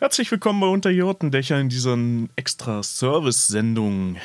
[0.00, 1.98] Herzlich willkommen bei Unterjortendächer in dieser
[2.34, 4.16] extra Service-Sendung.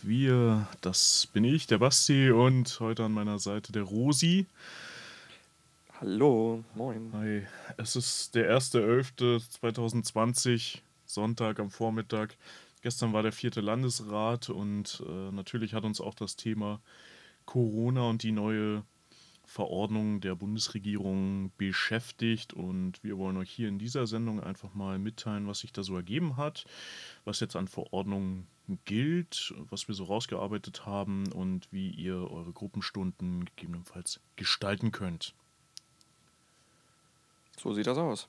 [0.00, 4.46] Wir, das bin ich, der Basti, und heute an meiner Seite der Rosi.
[6.00, 7.10] Hallo, moin.
[7.12, 7.42] Hi,
[7.76, 12.34] es ist der 1.11.2020, Sonntag am Vormittag.
[12.80, 16.80] Gestern war der vierte Landesrat und äh, natürlich hat uns auch das Thema
[17.44, 18.82] Corona und die neue
[19.52, 25.46] Verordnung der Bundesregierung beschäftigt und wir wollen euch hier in dieser Sendung einfach mal mitteilen,
[25.46, 26.64] was sich da so ergeben hat,
[27.26, 28.46] was jetzt an Verordnungen
[28.86, 35.34] gilt, was wir so rausgearbeitet haben und wie ihr eure Gruppenstunden gegebenenfalls gestalten könnt.
[37.58, 38.28] So sieht das aus.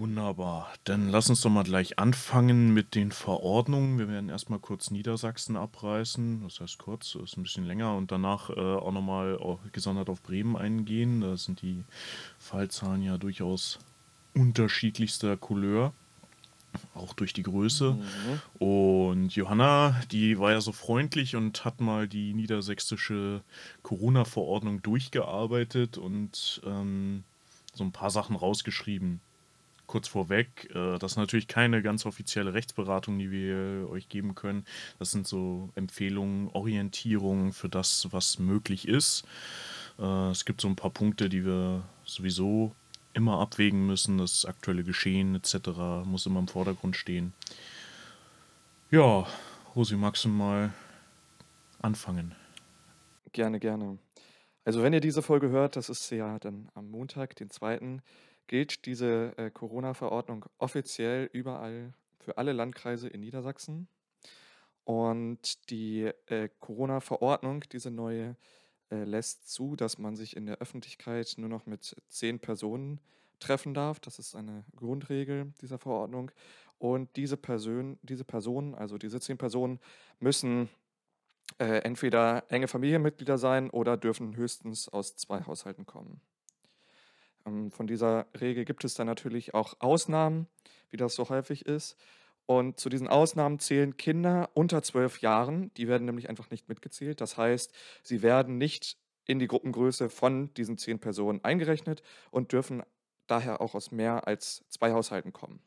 [0.00, 0.72] Wunderbar.
[0.84, 3.98] Dann lass uns doch mal gleich anfangen mit den Verordnungen.
[3.98, 6.42] Wir werden erstmal kurz Niedersachsen abreißen.
[6.42, 9.38] Das heißt kurz, ist ein bisschen länger und danach äh, auch nochmal
[9.72, 11.20] gesondert auf Bremen eingehen.
[11.20, 11.84] Da sind die
[12.38, 13.78] Fallzahlen ja durchaus
[14.34, 15.92] unterschiedlichster Couleur.
[16.94, 17.92] Auch durch die Größe.
[17.92, 18.64] Mhm.
[18.66, 23.42] Und Johanna, die war ja so freundlich und hat mal die niedersächsische
[23.82, 27.22] Corona-Verordnung durchgearbeitet und ähm,
[27.74, 29.20] so ein paar Sachen rausgeschrieben
[29.90, 34.64] kurz vorweg, äh, das ist natürlich keine ganz offizielle Rechtsberatung, die wir euch geben können.
[35.00, 39.24] Das sind so Empfehlungen, Orientierungen für das, was möglich ist.
[39.98, 42.72] Äh, es gibt so ein paar Punkte, die wir sowieso
[43.14, 44.18] immer abwägen müssen.
[44.18, 46.04] Das aktuelle Geschehen etc.
[46.04, 47.32] muss immer im Vordergrund stehen.
[48.92, 49.26] Ja,
[49.74, 50.72] Rosi, magst du mal
[51.82, 52.36] anfangen?
[53.32, 53.98] Gerne, gerne.
[54.64, 57.78] Also wenn ihr diese Folge hört, das ist ja dann am Montag, den 2
[58.50, 63.86] gilt diese äh, Corona-Verordnung offiziell überall für alle Landkreise in Niedersachsen.
[64.82, 68.34] Und die äh, Corona-Verordnung, diese neue,
[68.90, 72.98] äh, lässt zu, dass man sich in der Öffentlichkeit nur noch mit zehn Personen
[73.38, 74.00] treffen darf.
[74.00, 76.32] Das ist eine Grundregel dieser Verordnung.
[76.80, 79.78] Und diese, Person, diese Personen, also diese zehn Personen,
[80.18, 80.68] müssen
[81.58, 86.20] äh, entweder enge Familienmitglieder sein oder dürfen höchstens aus zwei Haushalten kommen.
[87.46, 90.46] Ähm, von dieser Regel gibt es dann natürlich auch Ausnahmen,
[90.90, 91.96] wie das so häufig ist.
[92.46, 95.72] Und zu diesen Ausnahmen zählen Kinder unter zwölf Jahren.
[95.74, 97.20] Die werden nämlich einfach nicht mitgezählt.
[97.20, 102.02] Das heißt, sie werden nicht in die Gruppengröße von diesen zehn Personen eingerechnet
[102.32, 102.82] und dürfen
[103.28, 105.62] daher auch aus mehr als zwei Haushalten kommen.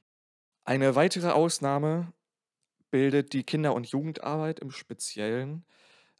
[0.66, 2.12] Eine weitere Ausnahme
[2.92, 5.66] bildet die Kinder- und Jugendarbeit im Speziellen.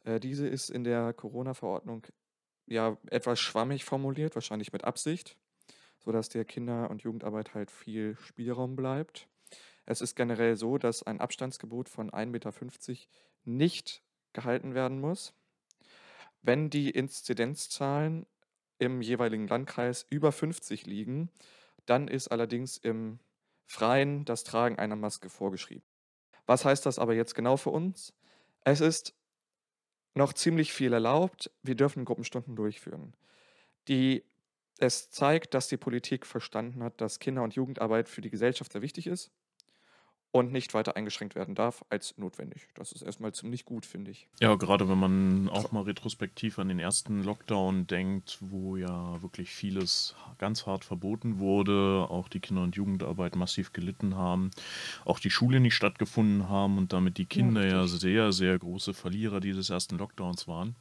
[0.04, 2.06] Äh, diese ist in der Corona-Verordnung
[2.66, 5.36] ja etwas schwammig formuliert, wahrscheinlich mit Absicht
[6.04, 9.28] sodass der Kinder- und Jugendarbeit halt viel Spielraum bleibt.
[9.86, 12.52] Es ist generell so, dass ein Abstandsgebot von 1,50 Meter
[13.44, 15.34] nicht gehalten werden muss.
[16.42, 18.26] Wenn die Inzidenzzahlen
[18.78, 21.30] im jeweiligen Landkreis über 50 liegen,
[21.86, 23.18] dann ist allerdings im
[23.66, 25.84] Freien das Tragen einer Maske vorgeschrieben.
[26.46, 28.12] Was heißt das aber jetzt genau für uns?
[28.64, 29.14] Es ist
[30.14, 31.50] noch ziemlich viel erlaubt.
[31.62, 33.14] Wir dürfen Gruppenstunden durchführen.
[33.88, 34.24] Die
[34.78, 38.82] es zeigt, dass die Politik verstanden hat, dass Kinder- und Jugendarbeit für die Gesellschaft sehr
[38.82, 39.30] wichtig ist
[40.34, 42.66] und nicht weiter eingeschränkt werden darf als notwendig.
[42.74, 44.26] Das ist erstmal ziemlich gut, finde ich.
[44.40, 49.50] Ja, gerade wenn man auch mal retrospektiv an den ersten Lockdown denkt, wo ja wirklich
[49.50, 54.50] vieles ganz hart verboten wurde, auch die Kinder- und Jugendarbeit massiv gelitten haben,
[55.04, 58.92] auch die Schule nicht stattgefunden haben und damit die Kinder ja, ja sehr, sehr große
[58.92, 60.74] Verlierer dieses ersten Lockdowns waren,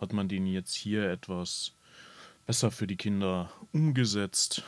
[0.00, 1.74] hat man denen jetzt hier etwas
[2.48, 4.62] besser für die Kinder umgesetzt.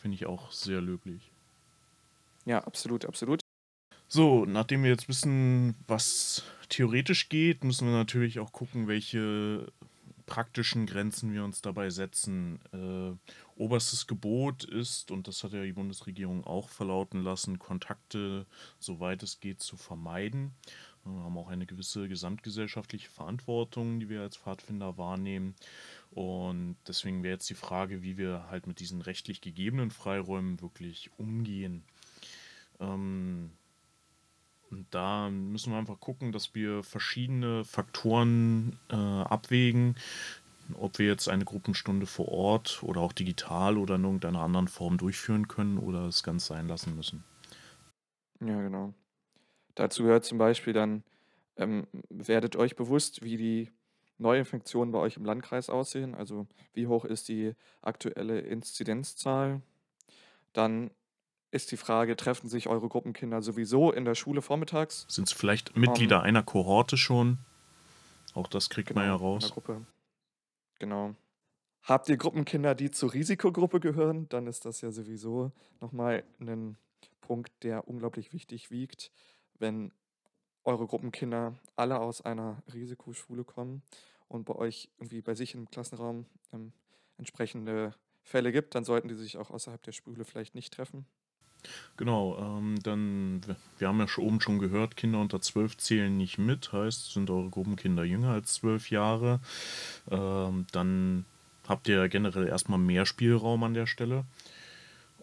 [0.00, 1.32] Finde ich auch sehr löblich.
[2.44, 3.40] Ja, absolut, absolut.
[4.06, 9.66] So, nachdem wir jetzt wissen, was theoretisch geht, müssen wir natürlich auch gucken, welche
[10.26, 12.60] praktischen Grenzen wir uns dabei setzen.
[12.72, 18.46] Äh, oberstes Gebot ist, und das hat ja die Bundesregierung auch verlauten lassen, Kontakte,
[18.78, 20.52] soweit es geht, zu vermeiden.
[21.04, 25.56] Wir haben auch eine gewisse gesamtgesellschaftliche Verantwortung, die wir als Pfadfinder wahrnehmen.
[26.14, 31.10] Und deswegen wäre jetzt die Frage, wie wir halt mit diesen rechtlich gegebenen Freiräumen wirklich
[31.16, 31.84] umgehen.
[32.80, 33.50] Ähm,
[34.70, 39.96] und da müssen wir einfach gucken, dass wir verschiedene Faktoren äh, abwägen,
[40.74, 44.98] ob wir jetzt eine Gruppenstunde vor Ort oder auch digital oder in irgendeiner anderen Form
[44.98, 47.24] durchführen können oder es ganz sein lassen müssen.
[48.40, 48.92] Ja, genau.
[49.74, 51.02] Dazu gehört zum Beispiel dann,
[51.56, 53.70] ähm, werdet euch bewusst, wie die
[54.18, 56.14] Neuinfektionen bei euch im Landkreis aussehen.
[56.14, 59.62] Also wie hoch ist die aktuelle Inzidenzzahl?
[60.52, 60.90] Dann
[61.50, 65.06] ist die Frage, treffen sich eure Gruppenkinder sowieso in der Schule vormittags?
[65.08, 67.38] Sind es vielleicht Mitglieder um, einer Kohorte schon?
[68.34, 69.52] Auch das kriegt genau, man ja raus.
[70.78, 71.14] Genau.
[71.82, 76.76] Habt ihr Gruppenkinder, die zur Risikogruppe gehören, dann ist das ja sowieso nochmal ein
[77.20, 79.10] Punkt, der unglaublich wichtig wiegt,
[79.58, 79.92] wenn
[80.64, 83.82] eure Gruppenkinder alle aus einer Risikoschule kommen
[84.28, 86.72] und bei euch irgendwie bei sich im Klassenraum ähm,
[87.18, 91.06] entsprechende Fälle gibt, dann sollten die sich auch außerhalb der Schule vielleicht nicht treffen.
[91.96, 93.40] Genau, ähm, dann,
[93.78, 97.30] wir haben ja schon oben schon gehört, Kinder unter 12 zählen nicht mit, heißt, sind
[97.30, 99.40] eure Gruppenkinder jünger als 12 Jahre.
[100.10, 101.24] Ähm, dann
[101.68, 104.24] habt ihr generell erstmal mehr Spielraum an der Stelle.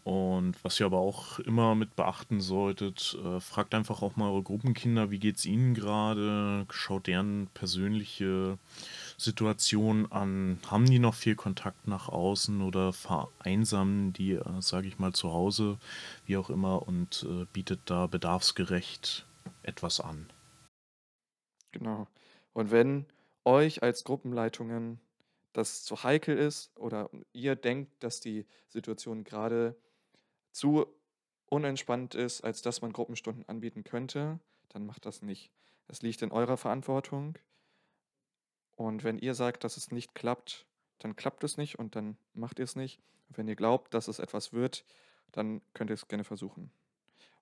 [0.09, 4.41] Und was ihr aber auch immer mit beachten solltet, äh, fragt einfach auch mal eure
[4.41, 8.57] Gruppenkinder, wie geht es ihnen gerade, schaut deren persönliche
[9.19, 14.97] Situation an, haben die noch viel Kontakt nach außen oder vereinsamen die, äh, sage ich
[14.97, 15.77] mal, zu Hause,
[16.25, 19.27] wie auch immer, und äh, bietet da bedarfsgerecht
[19.61, 20.27] etwas an.
[21.71, 22.07] Genau.
[22.53, 23.05] Und wenn
[23.45, 24.99] euch als Gruppenleitungen
[25.53, 29.75] das zu heikel ist oder ihr denkt, dass die Situation gerade
[30.59, 30.87] zu
[31.45, 35.51] unentspannt ist, als dass man Gruppenstunden anbieten könnte, dann macht das nicht.
[35.87, 37.37] Es liegt in eurer Verantwortung.
[38.75, 40.67] Und wenn ihr sagt, dass es nicht klappt,
[40.99, 42.99] dann klappt es nicht und dann macht ihr es nicht.
[43.29, 44.83] Wenn ihr glaubt, dass es etwas wird,
[45.31, 46.71] dann könnt ihr es gerne versuchen.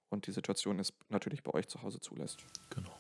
[0.10, 2.46] Und die Situation ist natürlich bei euch zu Hause zulässt.
[2.70, 2.96] Genau.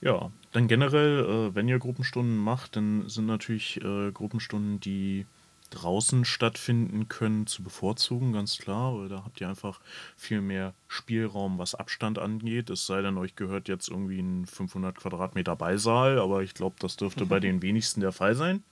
[0.00, 5.26] Ja, dann generell, äh, wenn ihr Gruppenstunden macht, dann sind natürlich äh, Gruppenstunden, die
[5.70, 9.80] draußen stattfinden können, zu bevorzugen, ganz klar, weil da habt ihr einfach
[10.16, 12.70] viel mehr Spielraum, was Abstand angeht.
[12.70, 16.96] Es sei denn, euch gehört jetzt irgendwie ein 500 Quadratmeter Ballsaal, aber ich glaube, das
[16.96, 17.28] dürfte mhm.
[17.28, 18.62] bei den wenigsten der Fall sein.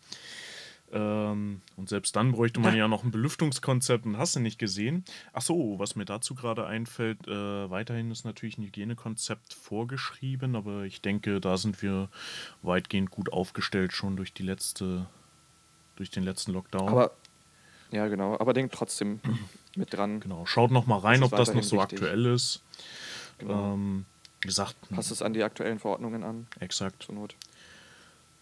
[0.95, 2.81] Ähm, und selbst dann bräuchte man ja.
[2.81, 5.05] ja noch ein Belüftungskonzept und hast du nicht gesehen.
[5.33, 10.85] Ach so, was mir dazu gerade einfällt, äh, weiterhin ist natürlich ein Hygienekonzept vorgeschrieben, aber
[10.85, 12.11] ich denke, da sind wir
[12.63, 15.09] weitgehend gut aufgestellt schon durch die letzte
[15.97, 16.89] durch den letzten Lockdown.
[16.89, 17.13] Aber,
[17.91, 18.39] ja, genau.
[18.39, 19.21] Aber denkt trotzdem
[19.77, 20.21] mit dran.
[20.21, 20.47] Genau.
[20.47, 21.99] Schaut noch mal rein, das ob das noch so wichtig.
[22.01, 22.63] aktuell ist.
[23.39, 23.75] Genau.
[23.75, 24.05] Ähm,
[24.41, 26.47] wie gesagt, Passt es an die aktuellen Verordnungen an.
[26.61, 27.03] Exakt.
[27.03, 27.35] Zur Not.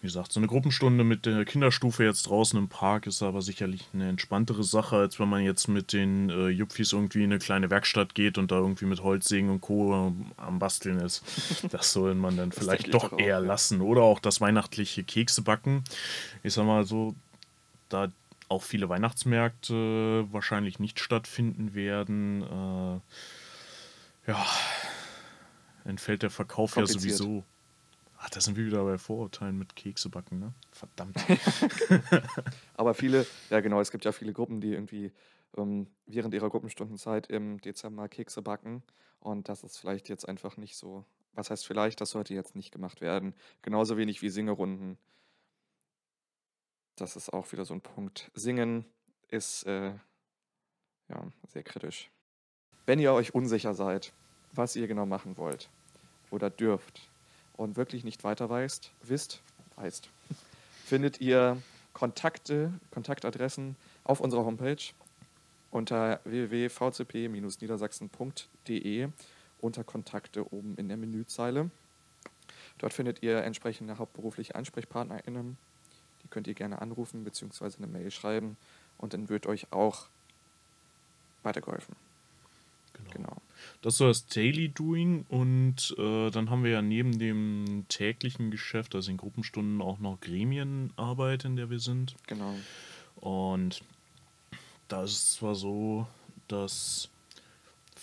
[0.03, 3.87] Wie gesagt, so eine Gruppenstunde mit der Kinderstufe jetzt draußen im Park ist aber sicherlich
[3.93, 7.69] eine entspanntere Sache, als wenn man jetzt mit den äh, Jupfis irgendwie in eine kleine
[7.69, 10.13] Werkstatt geht und da irgendwie mit Holzsägen und Co.
[10.35, 11.23] am Basteln ist.
[11.71, 13.79] Das soll man dann vielleicht doch eher auch, lassen.
[13.79, 15.85] Oder auch das weihnachtliche Kekse backen.
[16.43, 17.15] Ich sag mal so,
[17.93, 18.11] da
[18.49, 24.45] auch viele Weihnachtsmärkte wahrscheinlich nicht stattfinden werden, äh, ja,
[25.85, 27.43] entfällt der Verkauf ja sowieso.
[28.17, 30.53] Ach, da sind wir wieder bei Vorurteilen mit Kekse backen, ne?
[30.71, 31.17] Verdammt.
[32.75, 35.11] Aber viele, ja genau, es gibt ja viele Gruppen, die irgendwie
[35.57, 38.81] ähm, während ihrer Gruppenstundenzeit im Dezember Kekse backen.
[39.19, 41.03] Und das ist vielleicht jetzt einfach nicht so.
[41.33, 43.33] Was heißt vielleicht, das sollte jetzt nicht gemacht werden.
[43.61, 44.97] Genauso wenig wie Singerunden
[47.03, 48.31] das ist auch wieder so ein Punkt.
[48.33, 48.85] Singen
[49.27, 49.91] ist äh,
[51.09, 52.09] ja, sehr kritisch.
[52.85, 54.13] Wenn ihr euch unsicher seid,
[54.53, 55.69] was ihr genau machen wollt
[56.31, 57.09] oder dürft
[57.57, 59.41] und wirklich nicht weiter weißt, wisst,
[59.75, 60.07] weißt,
[60.85, 61.61] findet ihr
[61.91, 63.75] Kontakte, Kontaktadressen
[64.05, 64.93] auf unserer Homepage
[65.71, 69.09] unter www.vcp-niedersachsen.de
[69.59, 71.69] unter Kontakte oben in der Menüzeile.
[72.77, 75.57] Dort findet ihr entsprechende hauptberufliche AnsprechpartnerInnen
[76.33, 77.69] könnt ihr gerne anrufen bzw.
[77.77, 78.57] eine Mail schreiben
[78.97, 80.07] und dann wird euch auch
[81.43, 81.95] weitergeholfen.
[82.93, 83.11] Genau.
[83.11, 83.41] genau.
[83.81, 88.49] Das ist so das Daily Doing und äh, dann haben wir ja neben dem täglichen
[88.49, 92.15] Geschäft, also in Gruppenstunden, auch noch Gremienarbeit, in der wir sind.
[92.27, 92.55] Genau.
[93.17, 93.81] Und
[94.87, 96.07] da ist es zwar so,
[96.47, 97.09] dass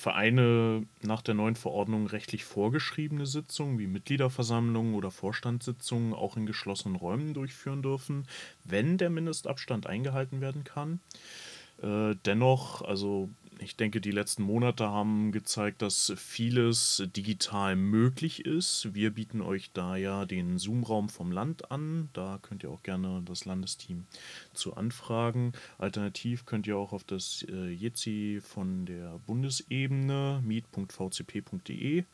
[0.01, 6.97] Vereine nach der neuen Verordnung rechtlich vorgeschriebene Sitzungen wie Mitgliederversammlungen oder Vorstandssitzungen auch in geschlossenen
[6.97, 8.27] Räumen durchführen dürfen,
[8.65, 11.01] wenn der Mindestabstand eingehalten werden kann.
[11.83, 13.29] Äh, dennoch, also
[13.63, 18.95] ich denke, die letzten Monate haben gezeigt, dass vieles digital möglich ist.
[18.95, 22.09] Wir bieten euch da ja den Zoom-Raum vom Land an.
[22.15, 24.07] Da könnt ihr auch gerne das Landesteam
[24.55, 25.53] zu anfragen.
[25.79, 32.05] Alternativ könnt ihr auch auf das äh, JETSI von der Bundesebene meet.vcp.de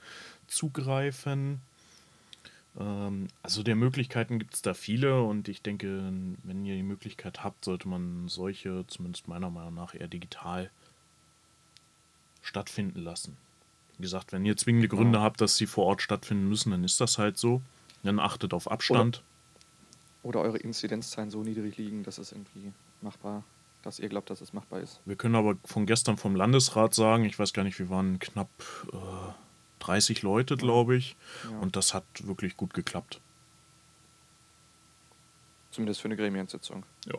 [0.48, 1.60] zugreifen.
[2.78, 6.12] Ähm, also der Möglichkeiten gibt es da viele und ich denke,
[6.42, 10.70] wenn ihr die Möglichkeit habt, sollte man solche, zumindest meiner Meinung nach, eher digital
[12.46, 13.36] stattfinden lassen.
[13.98, 15.24] Wie gesagt, wenn ihr zwingende Gründe ja.
[15.24, 17.62] habt, dass sie vor Ort stattfinden müssen, dann ist das halt so.
[18.02, 19.22] Dann achtet auf Abstand.
[20.22, 23.42] Oder, oder eure Inzidenzzahlen so niedrig liegen, dass es irgendwie machbar,
[23.82, 25.00] dass ihr glaubt, dass es machbar ist.
[25.06, 28.50] Wir können aber von gestern vom Landesrat sagen, ich weiß gar nicht, wir waren knapp
[28.92, 28.96] äh,
[29.80, 31.16] 30 Leute, glaube ich.
[31.50, 31.58] Ja.
[31.58, 33.20] Und das hat wirklich gut geklappt.
[35.70, 36.84] Zumindest für eine Gremiensitzung.
[37.06, 37.18] Ja.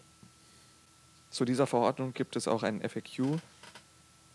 [1.31, 3.39] Zu dieser Verordnung gibt es auch einen FAQ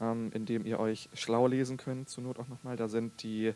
[0.02, 2.76] ähm, in dem ihr euch schlau lesen könnt, zur Not auch nochmal.
[2.76, 3.54] Da sind die äh,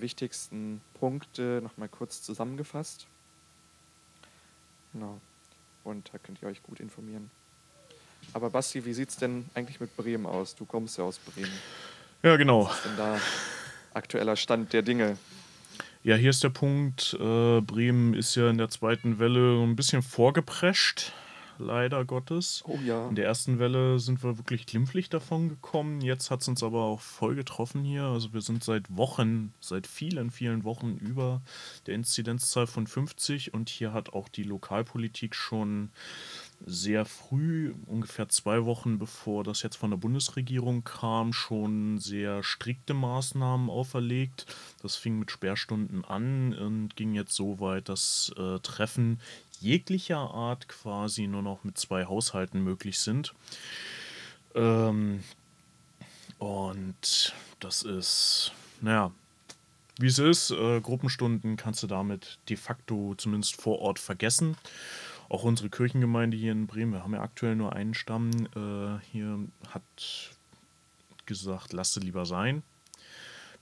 [0.00, 3.06] wichtigsten Punkte nochmal kurz zusammengefasst.
[4.92, 5.20] Genau.
[5.84, 7.30] Und da könnt ihr euch gut informieren.
[8.32, 10.54] Aber Basti, wie sieht es denn eigentlich mit Bremen aus?
[10.54, 11.52] Du kommst ja aus Bremen.
[12.22, 12.66] Ja, genau.
[12.66, 13.20] Was ist denn da
[13.92, 15.18] aktueller Stand der Dinge?
[16.02, 17.14] Ja, hier ist der Punkt.
[17.20, 21.12] Äh, Bremen ist ja in der zweiten Welle ein bisschen vorgeprescht
[21.58, 22.62] leider Gottes.
[22.66, 23.08] Oh ja.
[23.08, 26.00] In der ersten Welle sind wir wirklich glimpflich davon gekommen.
[26.00, 28.04] Jetzt hat es uns aber auch voll getroffen hier.
[28.04, 31.42] Also wir sind seit Wochen, seit vielen, vielen Wochen über
[31.86, 35.90] der Inzidenzzahl von 50 und hier hat auch die Lokalpolitik schon
[36.66, 42.94] sehr früh, ungefähr zwei Wochen bevor das jetzt von der Bundesregierung kam, schon sehr strikte
[42.94, 44.46] Maßnahmen auferlegt.
[44.82, 49.20] Das fing mit Sperrstunden an und ging jetzt so weit, dass äh, Treffen
[49.64, 53.34] jeglicher Art quasi nur noch mit zwei Haushalten möglich sind.
[54.54, 55.24] Ähm,
[56.38, 59.10] und das ist, naja,
[59.98, 60.50] wie es ist.
[60.50, 64.56] Äh, Gruppenstunden kannst du damit de facto zumindest vor Ort vergessen.
[65.28, 69.38] Auch unsere Kirchengemeinde hier in Bremen, wir haben ja aktuell nur einen Stamm, äh, hier
[69.70, 69.82] hat
[71.24, 72.62] gesagt, lasst es lieber sein.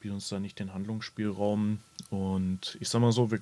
[0.01, 1.79] Bietet uns da nicht den Handlungsspielraum.
[2.11, 3.41] Und ich sag mal so, wir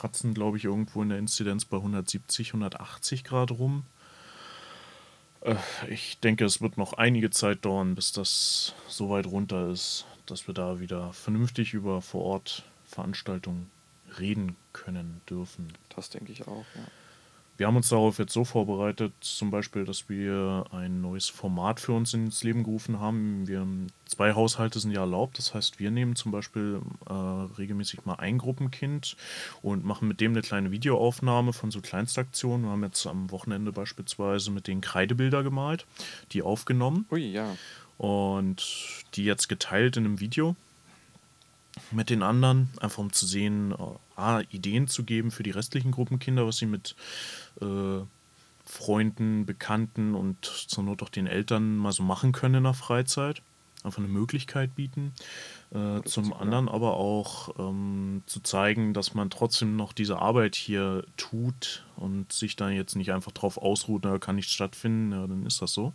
[0.00, 3.84] kratzen, glaube ich, irgendwo in der Inzidenz bei 170, 180 Grad rum.
[5.42, 5.56] Äh,
[5.88, 10.46] ich denke, es wird noch einige Zeit dauern, bis das so weit runter ist, dass
[10.46, 13.70] wir da wieder vernünftig über vor Ort Veranstaltungen
[14.18, 15.72] reden können dürfen.
[15.94, 16.82] Das denke ich auch, ja.
[17.60, 21.92] Wir haben uns darauf jetzt so vorbereitet, zum Beispiel, dass wir ein neues Format für
[21.92, 23.46] uns ins Leben gerufen haben.
[23.46, 23.66] Wir
[24.06, 28.38] zwei Haushalte sind ja erlaubt, das heißt, wir nehmen zum Beispiel äh, regelmäßig mal ein
[28.38, 29.14] Gruppenkind
[29.60, 32.64] und machen mit dem eine kleine Videoaufnahme von so Kleinstaktionen.
[32.64, 35.84] Wir haben jetzt am Wochenende beispielsweise mit den Kreidebilder gemalt,
[36.32, 37.04] die aufgenommen.
[37.10, 37.58] Ui, ja.
[37.98, 40.56] Und die jetzt geteilt in einem Video
[41.90, 45.90] mit den anderen, einfach um zu sehen, äh, A, Ideen zu geben für die restlichen
[45.90, 46.94] Gruppenkinder, was sie mit
[47.60, 48.00] äh,
[48.64, 53.42] Freunden, Bekannten und zur Not auch den Eltern mal so machen können in der Freizeit.
[53.82, 55.12] Einfach eine Möglichkeit bieten.
[55.72, 61.04] Äh, zum anderen aber auch ähm, zu zeigen, dass man trotzdem noch diese Arbeit hier
[61.16, 65.46] tut und sich dann jetzt nicht einfach drauf ausruht, da kann nichts stattfinden, ja, dann
[65.46, 65.94] ist das so.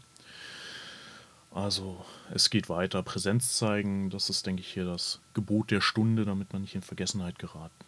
[1.56, 3.02] Also es geht weiter.
[3.02, 6.82] Präsenz zeigen, das ist, denke ich, hier das Gebot der Stunde, damit man nicht in
[6.82, 7.38] Vergessenheit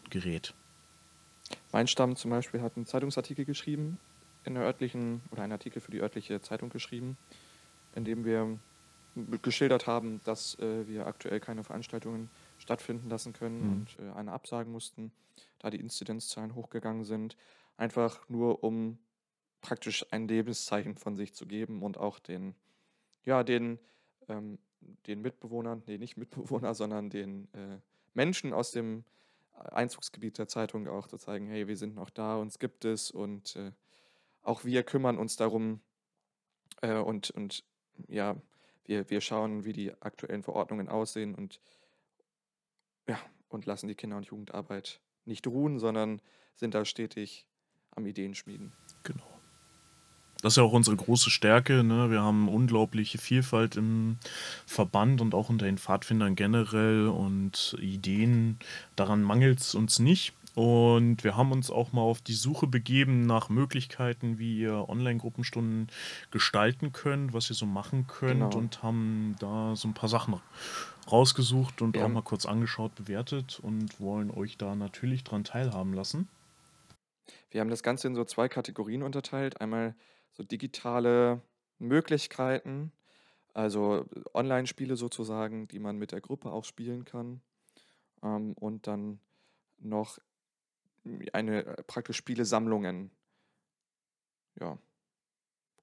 [0.09, 0.53] gerät.
[1.73, 3.99] Mein Stamm zum Beispiel hat einen Zeitungsartikel geschrieben,
[4.45, 7.17] in der örtlichen, oder einen Artikel für die örtliche Zeitung geschrieben,
[7.93, 8.57] in dem wir
[9.41, 13.71] geschildert haben, dass äh, wir aktuell keine Veranstaltungen stattfinden lassen können mhm.
[13.73, 15.11] und äh, eine absagen mussten,
[15.59, 17.35] da die Inzidenzzahlen hochgegangen sind.
[17.75, 18.97] Einfach nur, um
[19.59, 22.55] praktisch ein Lebenszeichen von sich zu geben und auch den
[23.27, 23.77] ja, den,
[24.29, 24.57] ähm,
[25.05, 27.79] den Mitbewohnern, nee, nicht Mitbewohner, sondern den äh,
[28.13, 29.03] Menschen aus dem
[29.53, 33.55] Einzugsgebiet der Zeitung auch zu zeigen, hey, wir sind noch da, uns gibt es und
[33.57, 33.71] äh,
[34.41, 35.81] auch wir kümmern uns darum
[36.81, 37.63] äh, und, und
[38.07, 38.37] ja,
[38.85, 41.59] wir, wir schauen, wie die aktuellen Verordnungen aussehen und
[43.07, 43.19] ja,
[43.49, 46.21] und lassen die Kinder- und Jugendarbeit nicht ruhen, sondern
[46.55, 47.45] sind da stetig
[47.91, 48.73] am Ideenschmieden.
[49.03, 49.36] Genau.
[50.41, 51.83] Das ist ja auch unsere große Stärke.
[51.83, 52.11] Ne?
[52.11, 54.17] Wir haben unglaubliche Vielfalt im
[54.65, 58.59] Verband und auch unter den Pfadfindern generell und Ideen.
[58.95, 60.33] Daran mangelt es uns nicht.
[60.57, 65.87] Und wir haben uns auch mal auf die Suche begeben nach Möglichkeiten, wie ihr Online-Gruppenstunden
[66.31, 68.57] gestalten könnt, was ihr so machen könnt genau.
[68.57, 70.41] und haben da so ein paar Sachen
[71.11, 75.93] rausgesucht und wir auch mal kurz angeschaut, bewertet und wollen euch da natürlich dran teilhaben
[75.93, 76.27] lassen.
[77.51, 79.61] Wir haben das Ganze in so zwei Kategorien unterteilt.
[79.61, 79.95] Einmal
[80.37, 81.41] so digitale
[81.79, 82.91] Möglichkeiten,
[83.53, 87.41] also Online-Spiele sozusagen, die man mit der Gruppe auch spielen kann.
[88.21, 89.19] Ähm, und dann
[89.79, 90.19] noch
[91.33, 93.09] eine äh, praktisch Spielesammlungen.
[94.59, 94.77] Ja,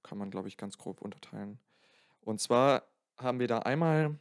[0.04, 1.58] kann man, glaube ich, ganz grob unterteilen.
[2.20, 2.84] Und zwar
[3.16, 4.18] haben wir da einmal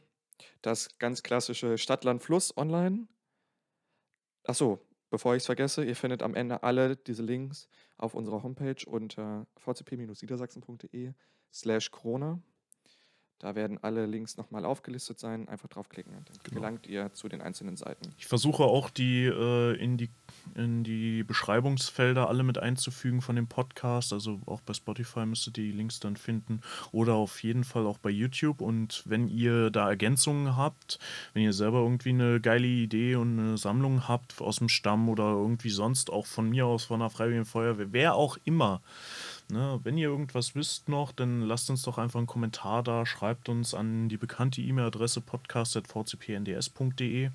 [0.62, 3.06] das ganz klassische Stadtland Fluss online.
[4.44, 4.80] Achso,
[5.14, 7.68] Bevor ich es vergesse, ihr findet am Ende alle diese Links
[7.98, 11.12] auf unserer Homepage unter vcp-niedersachsen.de
[11.52, 12.40] slash Corona.
[13.38, 15.46] Da werden alle Links nochmal aufgelistet sein.
[15.48, 16.56] Einfach draufklicken, dann genau.
[16.56, 18.12] gelangt ihr zu den einzelnen Seiten.
[18.18, 20.10] Ich versuche auch die, äh, in die
[20.54, 24.12] in die Beschreibungsfelder alle mit einzufügen von dem Podcast.
[24.12, 26.60] Also auch bei Spotify müsstet ihr die Links dann finden.
[26.92, 28.60] Oder auf jeden Fall auch bei YouTube.
[28.60, 30.98] Und wenn ihr da Ergänzungen habt,
[31.32, 35.32] wenn ihr selber irgendwie eine geile Idee und eine Sammlung habt aus dem Stamm oder
[35.32, 38.80] irgendwie sonst auch von mir aus, von der Freiwilligen Feuerwehr, wer auch immer,
[39.50, 43.50] Ne, wenn ihr irgendwas wisst noch, dann lasst uns doch einfach einen Kommentar da, schreibt
[43.50, 47.28] uns an die bekannte E-Mail-Adresse podcast.vcpnds.de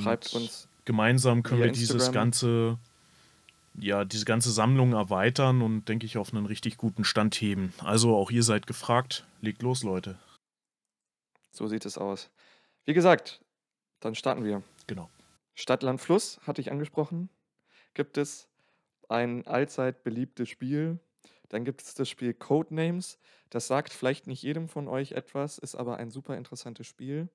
[0.00, 2.14] Schreibt uns gemeinsam können via wir dieses Instagram.
[2.14, 2.78] ganze,
[3.78, 7.74] ja, diese ganze Sammlung erweitern und denke ich auf einen richtig guten Stand heben.
[7.84, 9.26] Also auch ihr seid gefragt.
[9.42, 10.18] Legt los, Leute.
[11.50, 12.30] So sieht es aus.
[12.86, 13.44] Wie gesagt,
[14.00, 14.62] dann starten wir.
[14.86, 15.10] Genau.
[15.54, 17.28] Stadt, Land, Fluss hatte ich angesprochen.
[17.92, 18.48] Gibt es
[19.10, 20.98] ein allzeit beliebtes Spiel.
[21.50, 23.18] Dann gibt es das Spiel Codenames.
[23.50, 27.28] Das sagt vielleicht nicht jedem von euch etwas, ist aber ein super interessantes Spiel.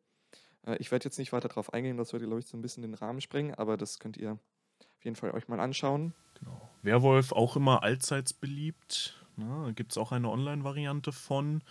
[0.66, 2.84] Äh, Ich werde jetzt nicht weiter darauf eingehen, das würde, glaube ich, so ein bisschen
[2.84, 6.14] den Rahmen sprengen, aber das könnt ihr auf jeden Fall euch mal anschauen.
[6.40, 6.70] Genau.
[6.82, 9.24] Werwolf auch immer allseits beliebt.
[9.36, 9.74] Ne?
[9.76, 11.62] Gibt es auch eine Online-Variante von.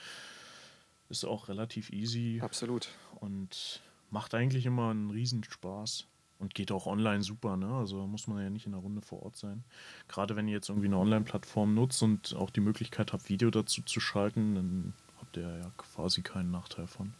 [1.08, 2.88] Ist auch relativ easy Absolut.
[3.20, 6.06] und macht eigentlich immer einen Riesenspaß.
[6.38, 7.72] Und geht auch online super, ne?
[7.72, 9.62] Also muss man ja nicht in der Runde vor Ort sein.
[10.08, 13.80] Gerade wenn ihr jetzt irgendwie eine Online-Plattform nutzt und auch die Möglichkeit habt, Video dazu
[13.82, 17.14] zu schalten, dann habt ihr ja quasi keinen Nachteil von.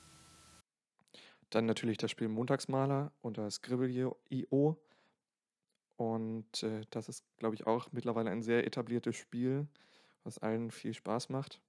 [1.53, 4.79] Dann natürlich das Spiel Montagsmaler unter Scribble.io.
[5.97, 9.67] Und äh, das ist, glaube ich, auch mittlerweile ein sehr etabliertes Spiel,
[10.25, 11.61] was allen viel Spaß macht.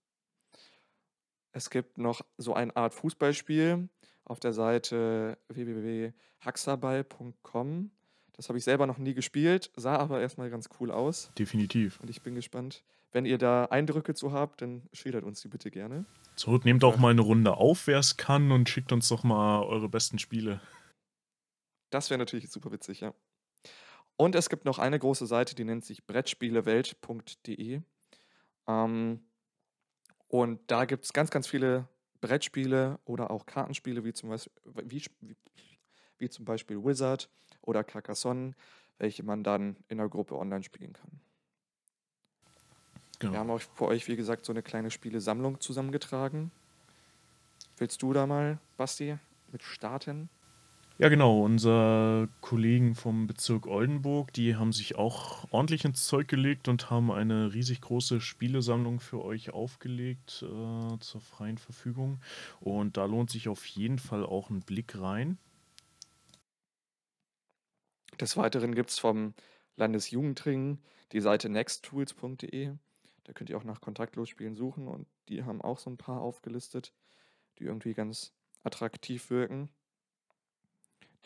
[1.51, 3.89] Es gibt noch so eine Art Fußballspiel
[4.23, 7.91] auf der Seite www.haxaball.com.
[8.31, 11.99] Das habe ich selber noch nie gespielt, sah aber erstmal ganz cool aus Definitiv.
[11.99, 12.85] und ich bin gespannt.
[13.13, 16.05] Wenn ihr da Eindrücke zu habt, dann schildert uns die bitte gerne.
[16.35, 19.61] So, nehmt auch mal eine Runde auf, wer es kann, und schickt uns doch mal
[19.63, 20.59] eure besten Spiele.
[21.91, 23.13] Das wäre natürlich super witzig, ja.
[24.15, 27.81] Und es gibt noch eine große Seite, die nennt sich brettspielewelt.de.
[28.67, 29.19] Ähm,
[30.27, 31.87] und da gibt es ganz, ganz viele
[32.19, 34.53] Brettspiele oder auch Kartenspiele, wie zum, Beispiel,
[34.85, 35.35] wie, wie,
[36.17, 37.29] wie zum Beispiel Wizard
[37.61, 38.55] oder Carcassonne,
[38.97, 41.21] welche man dann in der Gruppe online spielen kann.
[43.31, 43.39] Wir Genau.
[43.39, 46.51] haben auch für euch, wie gesagt, so eine kleine Spielesammlung zusammengetragen.
[47.77, 49.19] Willst du da mal, Basti,
[49.51, 50.31] mit starten?
[50.99, 51.41] Ja, genau.
[51.43, 57.11] Unsere Kollegen vom Bezirk Oldenburg, die haben sich auch ordentlich ins Zeug gelegt und haben
[57.11, 62.21] eine riesig große Spielesammlung für euch aufgelegt äh, zur freien Verfügung.
[62.59, 65.37] Und da lohnt sich auf jeden Fall auch ein Blick rein.
[68.19, 69.35] Des Weiteren gibt es vom
[69.75, 70.79] Landesjugendring
[71.11, 72.73] die Seite nexttools.de.
[73.23, 76.93] Da könnt ihr auch nach Kontaktlosspielen suchen und die haben auch so ein paar aufgelistet,
[77.59, 78.33] die irgendwie ganz
[78.63, 79.69] attraktiv wirken.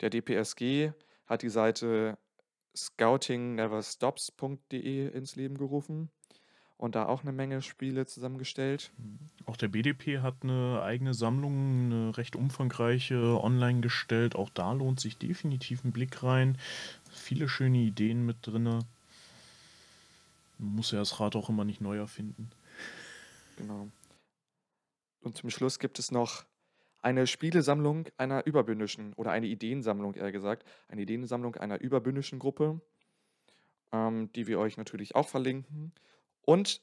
[0.00, 0.92] Der DPSG
[1.26, 2.18] hat die Seite
[2.76, 6.10] scoutingneverstops.de ins Leben gerufen
[6.76, 8.92] und da auch eine Menge Spiele zusammengestellt.
[9.46, 14.36] Auch der BDP hat eine eigene Sammlung, eine recht umfangreiche online gestellt.
[14.36, 16.56] Auch da lohnt sich definitiv ein Blick rein.
[17.10, 18.84] Viele schöne Ideen mit drin.
[20.58, 22.50] Man muss ja das Rad auch immer nicht neu erfinden.
[23.56, 23.88] Genau.
[25.20, 26.44] Und zum Schluss gibt es noch
[27.00, 32.80] eine Spielesammlung einer überbündischen oder eine Ideensammlung, eher gesagt, eine Ideensammlung einer überbündischen Gruppe,
[33.92, 35.92] ähm, die wir euch natürlich auch verlinken.
[36.42, 36.82] Und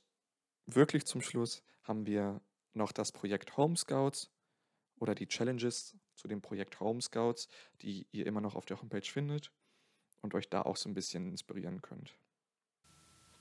[0.66, 2.42] wirklich zum Schluss haben wir
[2.74, 4.32] noch das Projekt Home Scouts
[5.00, 7.48] oder die Challenges zu dem Projekt Home Scouts,
[7.82, 9.52] die ihr immer noch auf der Homepage findet
[10.22, 12.14] und euch da auch so ein bisschen inspirieren könnt.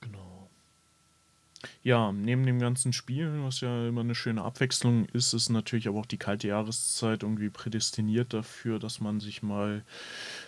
[0.01, 0.49] Genau.
[1.83, 5.99] Ja, neben dem ganzen Spiel, was ja immer eine schöne Abwechslung ist, ist natürlich aber
[5.99, 9.83] auch die kalte Jahreszeit irgendwie prädestiniert dafür, dass man sich mal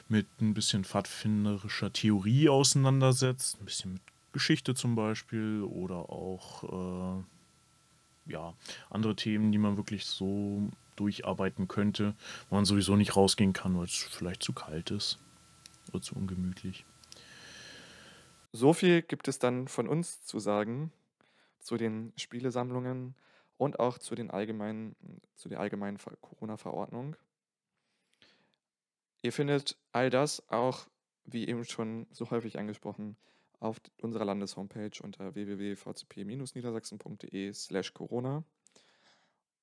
[0.09, 4.01] mit ein bisschen pfadfinderischer Theorie auseinandersetzt, ein bisschen mit
[4.33, 8.53] Geschichte zum Beispiel oder auch äh, ja,
[8.89, 12.15] andere Themen, die man wirklich so durcharbeiten könnte,
[12.49, 15.19] wo man sowieso nicht rausgehen kann, weil es vielleicht zu kalt ist
[15.89, 16.85] oder zu ungemütlich.
[18.57, 20.91] So viel gibt es dann von uns zu sagen
[21.59, 23.13] zu den Spielesammlungen
[23.57, 24.95] und auch zu den allgemeinen,
[25.35, 27.15] zu der allgemeinen Ver- Corona-Verordnung.
[29.21, 30.87] Ihr findet all das auch,
[31.23, 33.15] wie eben schon so häufig angesprochen,
[33.59, 38.43] auf unserer Landeshomepage unter www.vcp-niedersachsen.de slash Corona.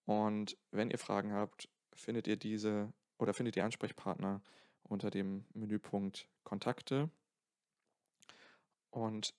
[0.04, 4.40] Und wenn ihr Fragen habt, findet ihr diese oder findet ihr Ansprechpartner
[4.84, 7.10] unter dem Menüpunkt Kontakte.
[8.94, 9.34] Und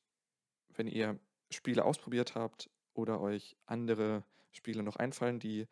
[0.75, 5.69] wenn ihr Spiele ausprobiert habt oder euch andere Spiele noch einfallen, die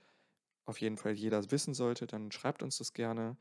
[0.66, 3.36] auf jeden Fall jeder wissen sollte, dann schreibt uns das gerne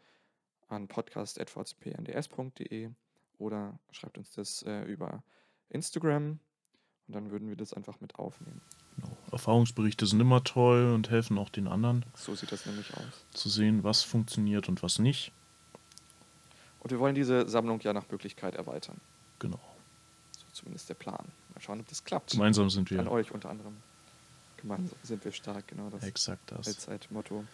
[0.66, 2.90] an podcast.vcpnds.de
[3.38, 5.22] oder schreibt uns das äh, über
[5.68, 6.40] Instagram
[7.06, 8.60] und dann würden wir das einfach mit aufnehmen.
[8.96, 9.16] Genau.
[9.30, 13.24] Erfahrungsberichte sind immer toll und helfen auch den anderen So sieht das nämlich aus.
[13.30, 15.30] zu sehen, was funktioniert und was nicht.
[16.80, 19.00] Und wir wollen diese Sammlung ja nach Möglichkeit erweitern.
[19.38, 19.60] Genau.
[20.52, 21.24] Zumindest der Plan.
[21.54, 22.32] Mal schauen, ob das klappt.
[22.32, 23.00] Gemeinsam sind wir.
[23.00, 23.76] An euch unter anderem.
[24.58, 26.02] Gemeinsam sind wir stark, genau das.
[26.04, 26.66] Exakt das.
[26.68, 27.44] Allzeitmotto.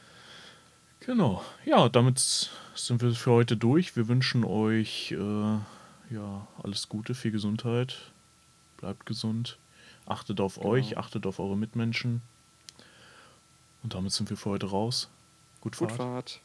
[1.01, 1.43] Genau.
[1.65, 2.19] Ja, damit
[2.75, 3.97] sind wir für heute durch.
[3.97, 7.97] Wir wünschen euch äh, ja, alles Gute, viel Gesundheit.
[8.79, 9.59] Bleibt gesund.
[10.07, 10.69] Achtet auf Genau.
[10.69, 12.23] euch, achtet auf eure Mitmenschen.
[13.83, 15.09] Und damit sind wir für heute raus.
[15.61, 15.97] Gut Gut Fahrt.
[15.99, 16.41] Fahrt.